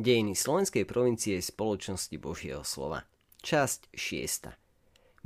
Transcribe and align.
Dejiny 0.00 0.32
slovenskej 0.32 0.88
provincie 0.88 1.36
spoločnosti 1.44 2.16
Božieho 2.16 2.64
slova. 2.64 3.04
Časť 3.44 3.92
6. 3.92 4.48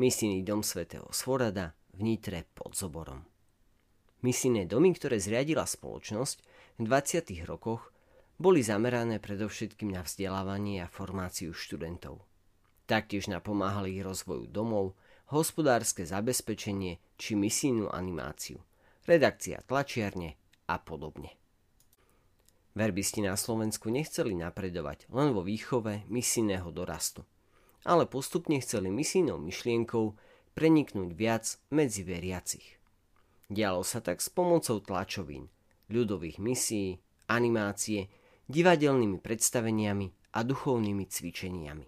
Misijný 0.03 0.43
dom 0.43 0.67
svätého 0.67 1.07
Svorada 1.15 1.79
v 1.95 2.03
Nitre 2.03 2.43
pod 2.59 2.75
Zoborom. 2.75 3.23
Misijné 4.27 4.67
domy, 4.67 4.91
ktoré 4.99 5.23
zriadila 5.23 5.63
spoločnosť 5.63 6.37
v 6.83 6.91
20. 6.91 7.47
rokoch, 7.47 7.95
boli 8.35 8.67
zamerané 8.67 9.23
predovšetkým 9.23 9.95
na 9.95 10.03
vzdelávanie 10.03 10.83
a 10.83 10.91
formáciu 10.91 11.55
študentov. 11.55 12.27
Taktiež 12.91 13.31
napomáhali 13.31 14.03
rozvoju 14.03 14.51
domov, 14.51 14.99
hospodárske 15.31 16.03
zabezpečenie 16.03 16.99
či 17.15 17.39
misijnú 17.39 17.95
animáciu, 17.95 18.59
redakcia 19.07 19.63
tlačiarne 19.71 20.35
a 20.67 20.83
podobne. 20.83 21.44
Verbisti 22.75 23.23
na 23.23 23.39
Slovensku 23.39 23.87
nechceli 23.87 24.35
napredovať 24.35 25.07
len 25.15 25.31
vo 25.31 25.47
výchove 25.47 26.11
misijného 26.11 26.75
dorastu, 26.75 27.23
ale 27.87 28.03
postupne 28.03 28.59
chceli 28.59 28.91
misijnou 28.91 29.39
myšlienkou 29.39 30.19
preniknúť 30.59 31.11
viac 31.15 31.45
medzi 31.71 32.03
veriacich. 32.03 32.67
Dialo 33.47 33.87
sa 33.87 34.03
tak 34.03 34.19
s 34.19 34.27
pomocou 34.27 34.83
tlačovín, 34.83 35.47
ľudových 35.87 36.43
misií, 36.43 36.99
animácie, 37.31 38.11
divadelnými 38.51 39.23
predstaveniami 39.23 40.35
a 40.35 40.43
duchovnými 40.43 41.05
cvičeniami. 41.07 41.87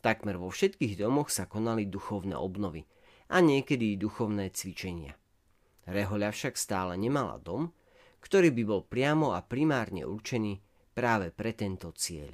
Takmer 0.00 0.40
vo 0.40 0.48
všetkých 0.48 0.96
domoch 0.96 1.28
sa 1.28 1.44
konali 1.44 1.84
duchovné 1.84 2.32
obnovy 2.32 2.88
a 3.28 3.44
niekedy 3.44 4.00
duchovné 4.00 4.48
cvičenia. 4.48 5.12
Rehoľa 5.84 6.32
však 6.32 6.56
stále 6.56 6.96
nemala 6.96 7.36
dom, 7.36 7.76
ktorý 8.20 8.52
by 8.52 8.62
bol 8.68 8.82
priamo 8.84 9.32
a 9.32 9.40
primárne 9.40 10.04
určený 10.04 10.60
práve 10.92 11.32
pre 11.32 11.56
tento 11.56 11.90
cieľ. 11.96 12.30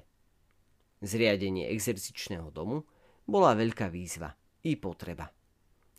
Zriadenie 0.99 1.71
exercičného 1.71 2.51
domu 2.51 2.83
bola 3.27 3.55
veľká 3.55 3.87
výzva 3.91 4.35
i 4.67 4.75
potreba. 4.75 5.31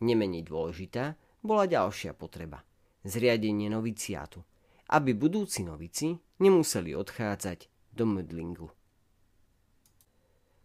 Nemenej 0.04 0.44
dôležitá 0.46 1.16
bola 1.42 1.66
ďalšia 1.66 2.14
potreba. 2.14 2.62
Zriadenie 3.08 3.72
noviciátu, 3.72 4.44
aby 4.92 5.16
budúci 5.16 5.64
novici 5.64 6.20
nemuseli 6.44 6.92
odchádzať 6.92 7.94
do 7.96 8.04
mydlingu. 8.04 8.68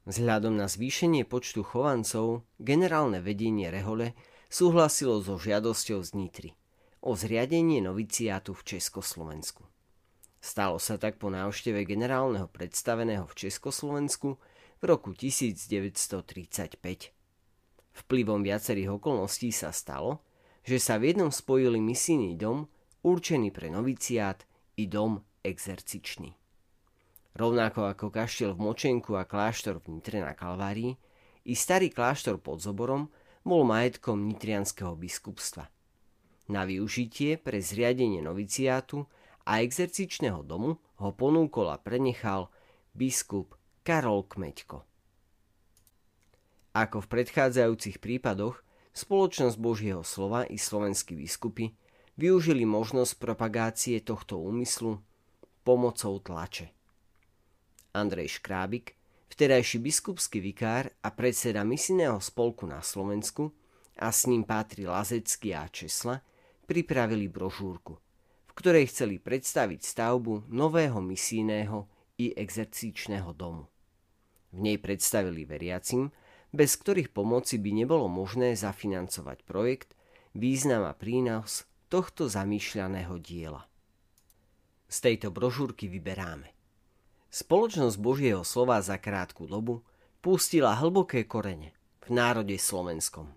Vzhľadom 0.02 0.58
na 0.58 0.66
zvýšenie 0.66 1.22
počtu 1.22 1.62
chovancov 1.62 2.42
generálne 2.58 3.22
vedenie 3.22 3.70
Rehole 3.70 4.18
súhlasilo 4.50 5.22
so 5.22 5.38
žiadosťou 5.38 6.02
z 6.02 6.10
Nitry– 6.18 6.50
o 7.02 7.18
zriadenie 7.18 7.82
noviciátu 7.82 8.54
v 8.54 8.62
Československu. 8.62 9.66
Stalo 10.38 10.78
sa 10.78 10.94
tak 10.98 11.18
po 11.18 11.34
návšteve 11.34 11.82
generálneho 11.82 12.46
predstaveného 12.46 13.26
v 13.26 13.34
Československu 13.46 14.38
v 14.78 14.84
roku 14.86 15.10
1935. 15.10 16.78
Vplyvom 17.92 18.40
viacerých 18.46 19.02
okolností 19.02 19.50
sa 19.50 19.74
stalo, 19.74 20.22
že 20.62 20.78
sa 20.78 21.02
v 21.02 21.10
jednom 21.10 21.34
spojili 21.34 21.82
misijný 21.82 22.38
dom 22.38 22.70
určený 23.02 23.50
pre 23.50 23.66
noviciát 23.66 24.46
i 24.78 24.86
dom 24.86 25.26
exercičný. 25.42 26.38
Rovnako 27.34 27.90
ako 27.90 28.14
kaštiel 28.14 28.54
v 28.54 28.62
Močenku 28.62 29.18
a 29.18 29.26
kláštor 29.26 29.82
v 29.82 29.98
Nitre 29.98 30.22
na 30.22 30.38
Kalvárii, 30.38 30.94
i 31.42 31.58
starý 31.58 31.90
kláštor 31.90 32.38
pod 32.38 32.62
Zoborom 32.62 33.10
bol 33.42 33.66
majetkom 33.66 34.22
nitrianského 34.22 34.94
biskupstva– 34.94 35.66
na 36.50 36.66
využitie 36.66 37.38
pre 37.38 37.62
zriadenie 37.62 38.18
noviciátu 38.24 39.06
a 39.46 39.62
exercičného 39.62 40.42
domu 40.42 40.78
ho 40.98 41.10
ponúkol 41.14 41.70
a 41.70 41.78
prenechal 41.78 42.50
biskup 42.94 43.54
Karol 43.82 44.26
Kmeďko. 44.26 44.82
Ako 46.72 47.04
v 47.04 47.10
predchádzajúcich 47.10 48.00
prípadoch, 48.00 48.64
spoločnosť 48.96 49.56
Božieho 49.60 50.00
slova 50.00 50.48
i 50.48 50.56
slovenskí 50.56 51.12
biskupy 51.12 51.76
využili 52.16 52.64
možnosť 52.64 53.20
propagácie 53.20 54.00
tohto 54.00 54.40
úmyslu 54.40 55.00
pomocou 55.64 56.16
tlače. 56.20 56.72
Andrej 57.92 58.40
Škrábik, 58.40 58.96
vtedajší 59.32 59.84
biskupský 59.84 60.40
vikár 60.40 60.88
a 61.04 61.12
predseda 61.12 61.60
misijného 61.60 62.20
spolku 62.24 62.64
na 62.64 62.80
Slovensku 62.80 63.52
a 64.00 64.08
s 64.08 64.24
ním 64.24 64.48
pátri 64.48 64.88
Lazecký 64.88 65.52
a 65.52 65.68
Česla, 65.68 66.24
pripravili 66.66 67.26
brožúrku, 67.28 67.94
v 68.48 68.52
ktorej 68.52 68.90
chceli 68.92 69.16
predstaviť 69.18 69.80
stavbu 69.80 70.52
nového 70.52 71.00
misijného 71.00 71.88
i 72.20 72.36
exercičného 72.36 73.32
domu. 73.32 73.66
V 74.52 74.58
nej 74.60 74.76
predstavili 74.76 75.48
veriacim, 75.48 76.12
bez 76.52 76.76
ktorých 76.76 77.16
pomoci 77.16 77.56
by 77.56 77.70
nebolo 77.72 78.12
možné 78.12 78.52
zafinancovať 78.52 79.48
projekt, 79.48 79.96
význam 80.36 80.84
a 80.84 80.92
prínos 80.92 81.64
tohto 81.88 82.28
zamýšľaného 82.28 83.16
diela. 83.20 83.64
Z 84.92 85.08
tejto 85.08 85.32
brožúrky 85.32 85.88
vyberáme. 85.88 86.52
Spoločnosť 87.32 87.96
Božieho 87.96 88.44
slova 88.44 88.76
za 88.84 89.00
krátku 89.00 89.48
dobu 89.48 89.80
pustila 90.20 90.76
hlboké 90.76 91.24
korene 91.24 91.72
v 92.04 92.12
národe 92.12 92.60
slovenskom. 92.60 93.32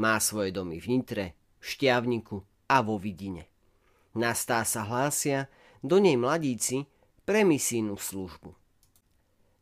Má 0.00 0.16
svoje 0.16 0.48
domy 0.48 0.80
v 0.80 0.86
Nitre, 0.96 1.26
Šťavniku, 1.60 2.40
a 2.68 2.80
vo 2.80 2.96
vidine. 2.96 3.48
Nastá 4.14 4.62
sa 4.62 4.86
hlásia 4.86 5.50
do 5.82 5.98
nej 5.98 6.14
mladíci 6.14 6.86
pre 7.26 7.42
misijnú 7.42 7.98
službu. 7.98 8.54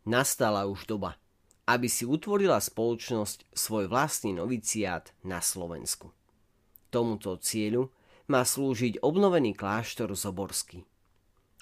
Nastala 0.04 0.68
už 0.68 0.84
doba, 0.84 1.16
aby 1.64 1.88
si 1.88 2.04
utvorila 2.04 2.58
spoločnosť 2.60 3.48
svoj 3.54 3.88
vlastný 3.88 4.36
noviciát 4.36 5.14
na 5.24 5.40
Slovensku. 5.40 6.12
Tomuto 6.92 7.38
cieľu 7.40 7.88
má 8.28 8.44
slúžiť 8.44 9.00
obnovený 9.00 9.56
kláštor 9.56 10.12
Zoborský. 10.12 10.84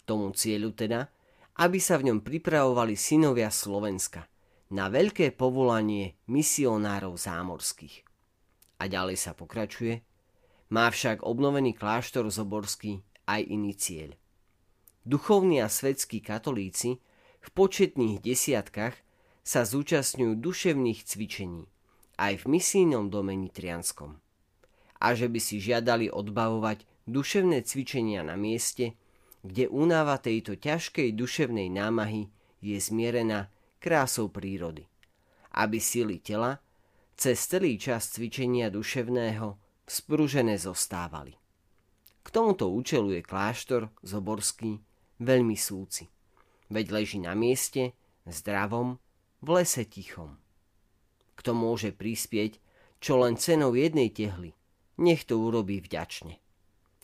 Tomu 0.03 0.35
cieľu 0.35 0.75
teda, 0.75 1.07
aby 1.63 1.79
sa 1.79 2.01
v 2.01 2.11
ňom 2.11 2.19
pripravovali 2.25 2.99
synovia 2.99 3.53
Slovenska 3.53 4.27
na 4.75 4.91
veľké 4.91 5.37
povolanie 5.37 6.19
misionárov 6.27 7.15
zámorských. 7.15 8.03
A 8.81 8.89
ďalej 8.89 9.15
sa 9.21 9.37
pokračuje– 9.37 10.03
má 10.71 10.91
však 10.91 11.27
obnovený 11.27 11.75
kláštor 11.75 12.31
Zoborský 12.31 13.03
aj 13.27 13.41
iný 13.47 13.75
cieľ. 13.75 14.15
Duchovní 15.03 15.59
a 15.59 15.69
svetskí 15.69 16.23
katolíci 16.23 17.03
v 17.41 17.49
početných 17.53 18.23
desiatkách 18.23 18.95
sa 19.43 19.67
zúčastňujú 19.67 20.39
duševných 20.39 21.01
cvičení 21.03 21.67
aj 22.21 22.45
v 22.45 22.61
misijnom 22.61 23.09
dome 23.09 23.33
Nitrianskom. 23.33 24.21
A 25.01 25.17
že 25.17 25.33
by 25.33 25.41
si 25.41 25.57
žiadali 25.57 26.13
odbavovať 26.13 26.85
duševné 27.09 27.65
cvičenia 27.65 28.21
na 28.21 28.37
mieste, 28.37 29.01
kde 29.41 29.73
únava 29.73 30.21
tejto 30.21 30.61
ťažkej 30.61 31.17
duševnej 31.17 31.73
námahy 31.73 32.29
je 32.61 32.77
zmierená 32.77 33.49
krásou 33.81 34.29
prírody. 34.29 34.85
Aby 35.57 35.81
sily 35.81 36.21
tela 36.21 36.61
cez 37.17 37.41
celý 37.49 37.81
čas 37.81 38.13
cvičenia 38.13 38.69
duševného 38.69 39.57
spružené 39.91 40.55
zostávali. 40.55 41.35
K 42.23 42.29
tomuto 42.31 42.71
účelu 42.71 43.11
je 43.19 43.27
kláštor 43.27 43.91
Zoborský 44.07 44.79
veľmi 45.19 45.59
súci, 45.59 46.07
veď 46.71 46.87
leží 46.95 47.19
na 47.19 47.35
mieste, 47.35 47.99
zdravom, 48.23 49.03
v 49.43 49.49
lese 49.51 49.83
tichom. 49.91 50.39
Kto 51.35 51.59
môže 51.59 51.91
prispieť, 51.91 52.63
čo 53.03 53.19
len 53.19 53.35
cenou 53.35 53.75
jednej 53.75 54.15
tehly, 54.15 54.55
nech 55.03 55.27
to 55.27 55.43
urobí 55.43 55.83
vďačne. 55.83 56.39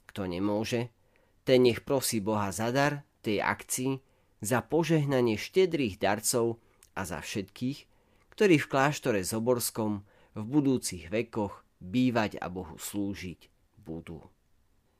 Kto 0.06 0.30
nemôže, 0.30 0.94
ten 1.42 1.66
nech 1.66 1.82
prosí 1.82 2.22
Boha 2.22 2.54
za 2.54 2.70
dar 2.70 3.02
tej 3.26 3.42
akcii, 3.42 3.98
za 4.38 4.62
požehnanie 4.62 5.34
štedrých 5.34 5.98
darcov 5.98 6.62
a 6.94 7.02
za 7.02 7.18
všetkých, 7.18 7.78
ktorí 8.30 8.62
v 8.62 8.70
kláštore 8.70 9.26
Zoborskom 9.26 10.06
v 10.38 10.42
budúcich 10.44 11.10
vekoch 11.10 11.65
bývať 11.80 12.36
a 12.40 12.48
Bohu 12.48 12.78
slúžiť 12.78 13.48
budú. 13.80 14.20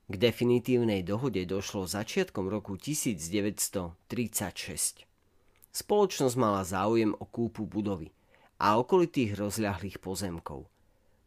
K 0.06 0.14
definitívnej 0.14 1.02
dohode 1.02 1.42
došlo 1.42 1.90
začiatkom 1.90 2.46
roku 2.46 2.78
1936. 2.78 3.98
Spoločnosť 5.74 6.36
mala 6.38 6.62
záujem 6.62 7.10
o 7.10 7.26
kúpu 7.26 7.66
budovy 7.66 8.14
a 8.62 8.78
okolitých 8.78 9.34
rozľahlých 9.36 9.98
pozemkov, 9.98 10.70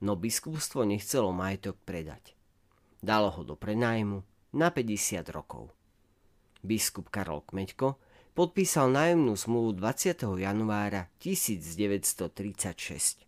no 0.02 0.16
biskupstvo 0.16 0.88
nechcelo 0.88 1.36
majetok 1.36 1.76
predať. 1.84 2.40
Dalo 3.04 3.30
ho 3.36 3.44
do 3.44 3.60
prenajmu 3.60 4.24
na 4.56 4.72
50 4.72 5.28
rokov. 5.30 5.76
Biskup 6.64 7.12
Karol 7.12 7.44
Kmeďko 7.48 8.00
podpísal 8.36 8.92
nájomnú 8.92 9.36
zmluvu 9.36 9.74
20. 9.80 10.40
januára 10.40 11.08
1936 11.20 13.28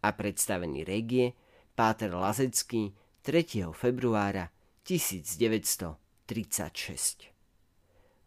a 0.00 0.12
predstavený 0.12 0.84
regie 0.84 1.34
Páter 1.76 2.08
Lazecký 2.08 2.96
3. 3.20 3.68
februára 3.76 4.48
1936. 4.80 7.28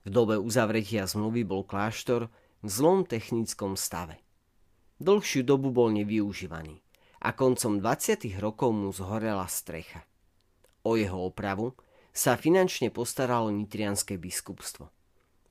V 0.06 0.10
dobe 0.14 0.38
uzavretia 0.38 1.10
zmluvy 1.10 1.50
bol 1.50 1.66
kláštor 1.66 2.30
v 2.62 2.70
zlom 2.70 3.10
technickom 3.10 3.74
stave. 3.74 4.22
Dlhšiu 5.02 5.42
dobu 5.42 5.74
bol 5.74 5.90
nevyužívaný 5.98 6.78
a 7.26 7.34
koncom 7.34 7.82
20. 7.82 8.22
rokov 8.38 8.70
mu 8.70 8.94
zhorela 8.94 9.50
strecha. 9.50 10.06
O 10.86 10.94
jeho 10.94 11.18
opravu 11.18 11.74
sa 12.14 12.38
finančne 12.38 12.94
postaralo 12.94 13.50
nitrianské 13.50 14.22
biskupstvo. 14.22 14.94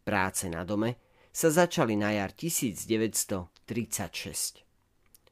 Práce 0.06 0.46
na 0.46 0.62
dome 0.62 1.02
sa 1.34 1.50
začali 1.50 1.98
na 1.98 2.14
jar 2.14 2.30
1936. 2.30 4.62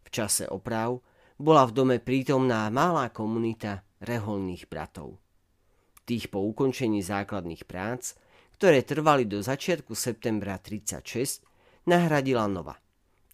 V 0.03 0.09
čase 0.11 0.51
oprav 0.51 0.99
bola 1.37 1.69
v 1.69 1.73
dome 1.77 1.97
prítomná 2.01 2.69
malá 2.73 3.13
komunita 3.13 3.85
reholných 4.01 4.69
bratov. 4.69 5.21
Tých 6.09 6.33
po 6.33 6.41
ukončení 6.41 7.05
základných 7.05 7.69
prác, 7.69 8.17
ktoré 8.57 8.81
trvali 8.81 9.29
do 9.29 9.45
začiatku 9.45 9.93
septembra 9.93 10.57
36, 10.57 11.45
nahradila 11.85 12.49
nova, 12.49 12.81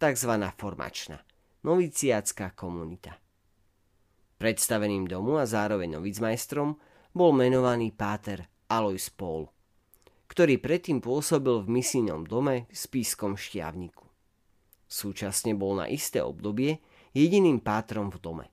tzv. 0.02 0.32
formačná, 0.58 1.22
noviciácká 1.62 2.58
komunita. 2.58 3.14
Predstaveným 4.43 5.06
domu 5.06 5.38
a 5.38 5.46
zároveň 5.46 6.02
novicmajstrom 6.02 6.75
bol 7.14 7.31
menovaný 7.31 7.94
páter 7.94 8.50
Alois 8.66 9.06
Paul, 9.14 9.46
ktorý 10.26 10.58
predtým 10.58 10.99
pôsobil 10.99 11.62
v 11.62 11.69
misijnom 11.70 12.26
dome 12.26 12.66
v 12.66 12.75
Spískom 12.75 13.38
šťavniku. 13.38 14.02
Súčasne 14.90 15.54
bol 15.54 15.78
na 15.78 15.87
isté 15.87 16.19
obdobie 16.19 16.82
jediným 17.12 17.61
pátrom 17.61 18.09
v 18.09 18.19
dome. 18.19 18.47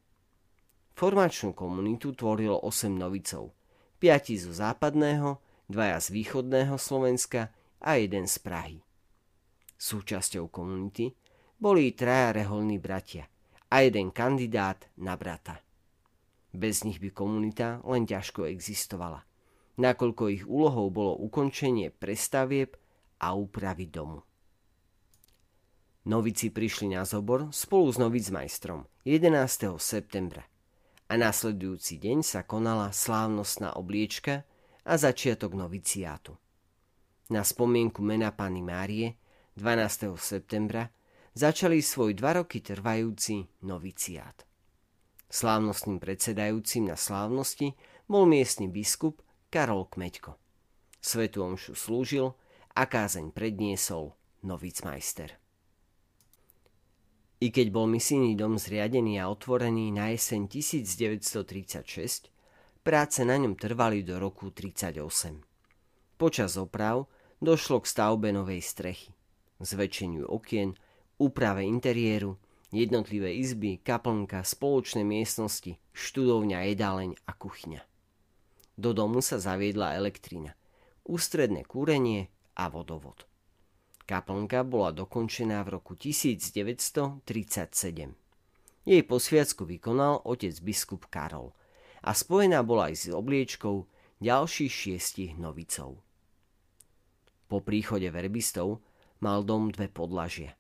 Formačnú 1.00 1.56
komunitu 1.56 2.12
tvorilo 2.12 2.60
8 2.60 2.92
novicov, 2.92 3.56
5 4.04 4.36
zo 4.36 4.52
západného, 4.52 5.40
dvaja 5.72 5.98
z 6.04 6.08
východného 6.12 6.76
Slovenska 6.76 7.56
a 7.80 7.96
jeden 7.96 8.28
z 8.28 8.36
Prahy. 8.44 8.78
Súčasťou 9.80 10.52
komunity 10.52 11.16
boli 11.56 11.96
traja 11.96 12.36
reholní 12.36 12.84
bratia 12.84 13.32
a 13.72 13.80
jeden 13.80 14.12
kandidát 14.12 14.92
na 15.00 15.16
brata. 15.16 15.64
Bez 16.52 16.84
nich 16.84 17.00
by 17.00 17.16
komunita 17.16 17.80
len 17.88 18.04
ťažko 18.04 18.50
existovala, 18.52 19.24
nakoľko 19.80 20.24
ich 20.36 20.44
úlohou 20.44 20.92
bolo 20.92 21.16
ukončenie 21.16 21.96
prestavieb 21.96 22.76
a 23.24 23.38
úpravy 23.38 23.88
domu. 23.88 24.26
Novici 26.10 26.50
prišli 26.50 26.98
na 26.98 27.06
zobor 27.06 27.54
spolu 27.54 27.94
s 27.94 28.02
novicmajstrom 28.02 28.82
11. 29.06 29.78
septembra 29.78 30.42
a 31.06 31.14
nasledujúci 31.14 32.02
deň 32.02 32.26
sa 32.26 32.42
konala 32.42 32.90
slávnostná 32.90 33.78
obliečka 33.78 34.42
a 34.90 34.98
začiatok 34.98 35.54
noviciátu. 35.54 36.34
Na 37.30 37.46
spomienku 37.46 38.02
mena 38.02 38.34
Pany 38.34 38.66
Márie 38.66 39.22
12. 39.54 40.18
septembra 40.18 40.90
začali 41.38 41.78
svoj 41.78 42.18
dva 42.18 42.42
roky 42.42 42.58
trvajúci 42.66 43.46
noviciát. 43.62 44.50
Slávnostným 45.30 46.02
predsedajúcim 46.02 46.90
na 46.90 46.98
slávnosti 46.98 47.78
bol 48.10 48.26
miestny 48.26 48.66
biskup 48.66 49.22
Karol 49.54 49.86
Kmeďko. 49.86 50.42
Svetu 50.98 51.46
omšu 51.46 51.78
slúžil 51.78 52.34
a 52.74 52.90
kázeň 52.90 53.30
predniesol 53.30 54.18
novicmajster. 54.42 55.38
I 57.40 57.56
keď 57.56 57.72
bol 57.72 57.88
misijný 57.88 58.36
dom 58.36 58.60
zriadený 58.60 59.24
a 59.24 59.32
otvorený 59.32 59.96
na 59.96 60.12
jeseň 60.12 60.52
1936, 60.52 62.28
práce 62.84 63.24
na 63.24 63.40
ňom 63.40 63.56
trvali 63.56 64.04
do 64.04 64.20
roku 64.20 64.52
1938. 64.52 66.20
Počas 66.20 66.60
oprav 66.60 67.08
došlo 67.40 67.80
k 67.80 67.88
stavbe 67.88 68.36
novej 68.36 68.60
strechy, 68.60 69.16
zväčšeniu 69.64 70.28
okien, 70.28 70.76
úprave 71.16 71.64
interiéru, 71.64 72.36
jednotlivé 72.76 73.32
izby, 73.40 73.80
kaplnka, 73.80 74.44
spoločné 74.44 75.08
miestnosti, 75.08 75.80
študovňa, 75.96 76.76
jedáleň 76.76 77.16
a 77.24 77.32
kuchyňa. 77.40 77.88
Do 78.76 78.92
domu 78.92 79.24
sa 79.24 79.40
zaviedla 79.40 79.96
elektrina, 79.96 80.60
ústredné 81.08 81.64
kúrenie 81.64 82.28
a 82.60 82.68
vodovod. 82.68 83.29
Kaplnka 84.10 84.66
bola 84.66 84.90
dokončená 84.90 85.62
v 85.62 85.78
roku 85.78 85.94
1937. 85.94 87.22
Jej 88.90 89.04
posviacku 89.06 89.70
vykonal 89.70 90.26
otec 90.26 90.58
biskup 90.66 91.06
Karol 91.14 91.54
a 92.02 92.18
spojená 92.18 92.66
bola 92.66 92.90
aj 92.90 93.06
s 93.06 93.14
obliečkou 93.14 93.86
ďalších 94.18 94.74
šiestich 94.74 95.38
novicov. 95.38 96.02
Po 97.46 97.62
príchode 97.62 98.10
verbistov 98.10 98.82
mal 99.22 99.46
dom 99.46 99.70
dve 99.70 99.86
podlažia. 99.86 100.58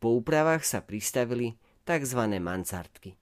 Po 0.00 0.16
úpravách 0.16 0.64
sa 0.64 0.80
pristavili 0.80 1.60
tzv. 1.84 2.40
mansardky. 2.40 3.20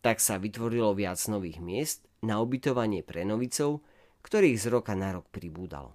Tak 0.00 0.16
sa 0.16 0.40
vytvorilo 0.40 0.96
viac 0.96 1.20
nových 1.28 1.60
miest 1.60 2.08
na 2.24 2.40
ubytovanie 2.40 3.04
pre 3.04 3.28
novicov, 3.28 3.84
ktorých 4.24 4.56
z 4.56 4.66
roka 4.72 4.96
na 4.96 5.12
rok 5.12 5.28
pribúdalo. 5.28 5.92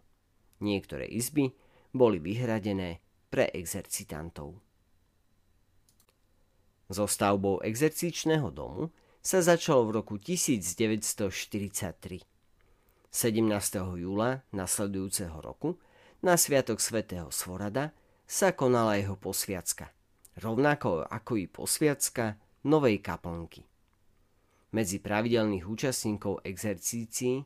Niektoré 0.61 1.09
izby 1.09 1.57
boli 1.93 2.17
vyhradené 2.17 2.97
pre 3.29 3.53
exercitantov. 3.53 4.57
So 6.89 7.07
stavbou 7.07 7.61
exercičného 7.61 8.53
domu 8.53 8.89
sa 9.23 9.39
začalo 9.39 9.87
v 9.87 10.03
roku 10.03 10.19
1943. 10.19 12.27
17. 13.13 13.97
júla 13.97 14.41
nasledujúceho 14.51 15.37
roku 15.37 15.77
na 16.25 16.33
sviatok 16.33 16.81
svätého 16.81 17.29
Svorada 17.29 17.93
sa 18.25 18.57
konala 18.57 18.97
jeho 18.97 19.13
posviacka, 19.13 19.93
rovnako 20.41 21.05
ako 21.05 21.37
i 21.37 21.45
posviacka 21.45 22.41
novej 22.65 23.05
kaplnky. 23.05 23.69
Medzi 24.73 24.97
pravidelných 24.97 25.69
účastníkov 25.69 26.41
exercícií 26.41 27.45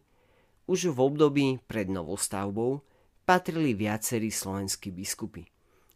už 0.72 0.96
v 0.96 0.98
období 1.04 1.60
pred 1.68 1.92
novostavbou 1.92 2.80
patrili 3.28 3.76
viacerí 3.76 4.32
slovenskí 4.32 4.96
biskupy, 4.96 5.44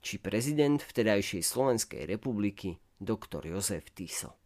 či 0.03 0.19
prezident 0.19 0.83
vtedajšej 0.83 1.39
Slovenskej 1.39 2.03
republiky 2.03 2.75
doktor 2.99 3.47
Jozef 3.47 3.87
Tiso. 3.95 4.40